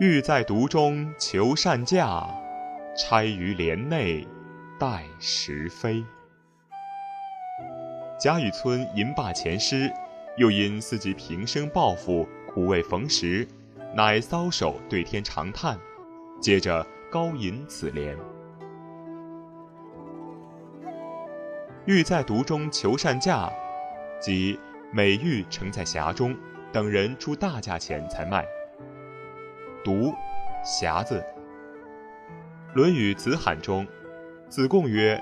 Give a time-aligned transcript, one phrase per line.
[0.00, 2.26] 欲在独中求善价，
[2.96, 4.26] 钗于帘内
[4.78, 6.04] 待时飞。
[8.18, 9.90] 贾雨村吟罢前诗，
[10.36, 13.46] 又因自己平生抱负，苦未逢时，
[13.94, 15.78] 乃搔首对天长叹，
[16.40, 18.16] 接着高吟此联：
[21.86, 23.52] 欲在独中求善价，
[24.18, 24.58] 即
[24.90, 26.34] 美玉盛在匣中，
[26.72, 28.46] 等人出大价钱才卖。
[29.84, 30.14] 独，
[30.64, 31.22] 匣子。
[32.74, 33.86] 《论语·子罕》中，
[34.48, 35.20] 子贡曰：“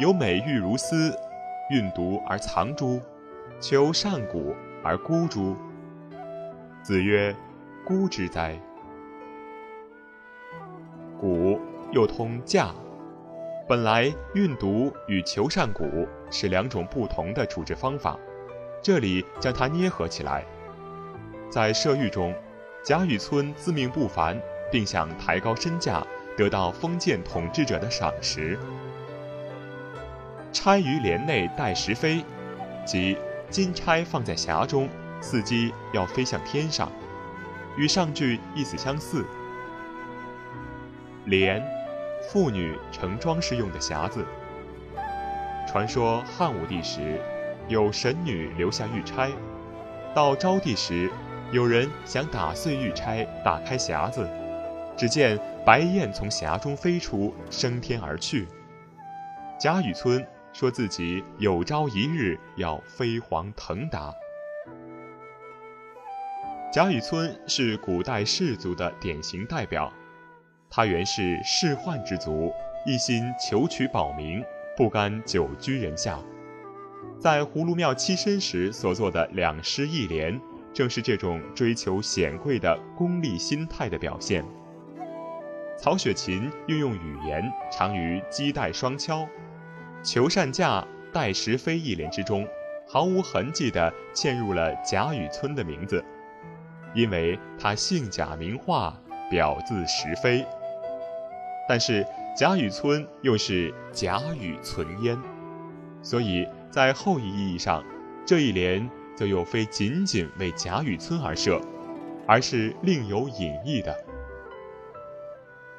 [0.00, 1.12] 有美玉如丝，
[1.70, 3.00] 运毒而藏诸？
[3.60, 5.56] 求善古而孤诸？”
[6.80, 7.34] 子曰
[7.84, 8.56] ：“孤之哉！”
[11.20, 11.60] 古
[11.90, 12.72] 又通价，
[13.68, 18.18] 本来运毒与求善古是两种不同的处置方法，
[18.82, 20.42] 这里将它捏合起来，
[21.50, 22.34] 在射御中。
[22.82, 24.40] 贾雨村自命不凡，
[24.72, 26.02] 并想抬高身价，
[26.34, 28.58] 得到封建统治者的赏识。
[30.50, 32.24] 钗于帘内待时飞，
[32.86, 33.18] 即
[33.50, 34.88] 金钗放在匣中，
[35.20, 36.90] 伺机要飞向天上，
[37.76, 39.26] 与上句意思相似。
[41.26, 41.62] 帘，
[42.22, 44.24] 妇女盛装饰用的匣子。
[45.66, 47.20] 传说汉武帝时，
[47.68, 49.30] 有神女留下玉钗，
[50.14, 51.10] 到昭帝时。
[51.50, 54.28] 有人想打碎玉钗，打开匣子，
[54.98, 58.46] 只见白燕从匣中飞出，升天而去。
[59.58, 64.12] 贾雨村说自己有朝一日要飞黄腾达。
[66.70, 69.90] 贾雨村是古代士族的典型代表，
[70.70, 72.52] 他原是仕宦之族，
[72.84, 74.42] 一心求取保民，
[74.76, 76.18] 不甘久居人下。
[77.18, 80.40] 在葫芦庙栖身时所作的两诗一联。
[80.74, 84.44] 正是这种追求显贵的功利心态的表现。
[85.76, 87.42] 曹雪芹运用语言，
[87.72, 89.26] 常于击带双敲，
[90.04, 92.46] 求善价待时飞一联之中，
[92.86, 96.04] 毫无痕迹地嵌入了贾雨村的名字，
[96.94, 98.94] 因为他姓贾名化，
[99.30, 100.46] 表字时飞。
[101.68, 102.06] 但是
[102.36, 105.16] 贾雨村又是贾雨存焉，
[106.02, 107.84] 所以在后一意义上，
[108.26, 108.88] 这一联。
[109.18, 111.60] 则又非仅仅为贾雨村而设，
[112.24, 113.92] 而是另有隐意的。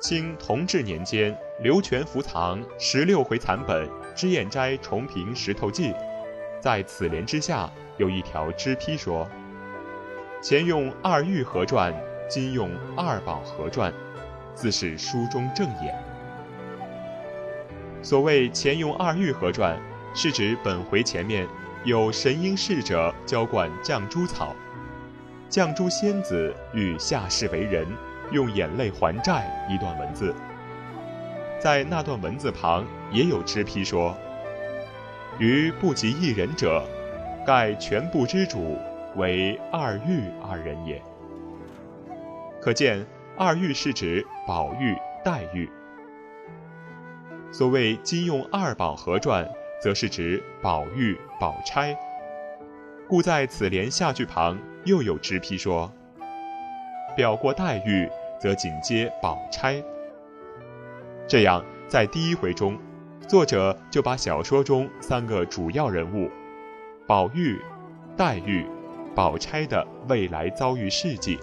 [0.01, 5.91] 清同治年间，刘全福藏十六回残本《脂砚斋重评石头记》，
[6.59, 9.25] 在此联之下有一条支批说
[10.43, 11.95] ：“前用二玉合传，
[12.29, 13.93] 今用二宝合传，
[14.59, 15.95] 自是书中正眼。”
[18.03, 19.79] 所谓前用二玉合传，
[20.13, 21.47] 是指本回前面。
[21.85, 24.53] 有神瑛侍者浇灌绛珠草，
[25.49, 27.87] 绛珠仙子欲下世为人，
[28.33, 30.35] 用眼泪还债一段文字。
[31.57, 34.13] 在那段文字旁也有支批说
[35.39, 36.85] ：“于不及一人者，
[37.47, 38.77] 盖全部之主
[39.15, 41.01] 为二玉二人也。”
[42.61, 43.05] 可见
[43.41, 45.69] 二玉是指宝玉、黛玉。
[47.53, 49.49] 所谓金用二宝合传。
[49.81, 51.95] 则是指宝玉、宝钗，
[53.07, 55.89] 故在此联下句旁又有直批说
[57.15, 59.81] ：“表过黛玉，则紧接宝钗。”
[61.29, 62.77] 这样，在第一回中，
[63.25, 66.29] 作者就把小说中三个主要人物——
[67.07, 67.57] 宝玉、
[68.17, 68.65] 黛玉、
[69.15, 71.39] 宝钗的未来遭遇事迹，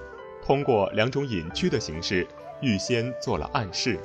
[0.46, 2.24] 通过两种隐居的形式，
[2.60, 3.98] 预先做了暗示。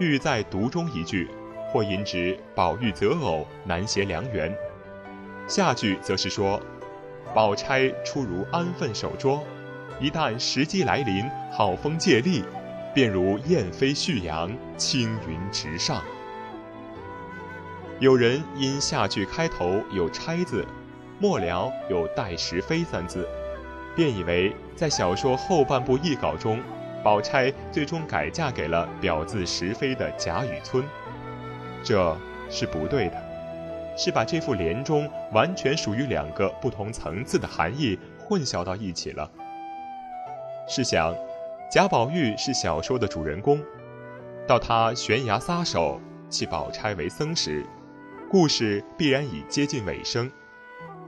[0.00, 1.30] 欲在读中一句。
[1.72, 4.56] 或引指宝玉择偶难携良缘，
[5.48, 6.62] 下句则是说，
[7.34, 9.42] 宝钗出如安分守拙，
[9.98, 12.44] 一旦时机来临，好风借力，
[12.94, 16.00] 便如燕飞旭阳，青云直上。
[17.98, 20.64] 有人因下句开头有“钗”字，
[21.18, 23.28] 末了有“待时飞”三字，
[23.94, 26.60] 便以为在小说后半部译稿中，
[27.02, 30.84] 宝钗最终改嫁给了表字石飞的贾雨村。
[31.82, 32.16] 这
[32.48, 39.30] 是不对的，是把这副联中完全属于两个不同层次的含义混淆到一起了。
[40.66, 41.14] 试想，
[41.70, 43.60] 贾宝玉是小说的主人公，
[44.46, 46.00] 到他悬崖撒手
[46.30, 47.64] 弃宝钗为僧时，
[48.30, 50.30] 故事必然已接近尾声，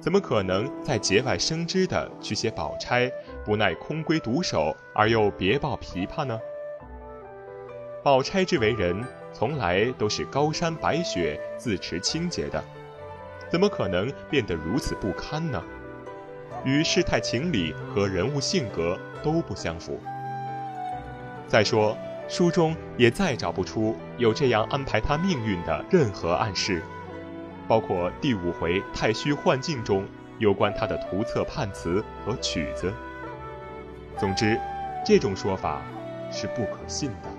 [0.01, 3.11] 怎么可能在节外生枝的去写宝钗
[3.45, 6.39] 不耐空闺独守而又别抱琵琶呢？
[8.03, 9.05] 宝钗之为人。
[9.39, 12.65] 从来都是高山白雪、自持清洁的，
[13.51, 15.63] 怎么可能变得如此不堪呢？
[16.65, 20.01] 与世态情理和人物性格都不相符。
[21.47, 21.95] 再说，
[22.31, 26.83] 书中也再找不出有这样安排他命运的任何暗示，
[27.69, 30.07] 包括第五回太虚幻境中
[30.39, 32.93] 有关他的图册判词和曲子。
[34.19, 34.59] 总之，
[35.05, 35.83] 这种说法
[36.31, 37.36] 是不可信的。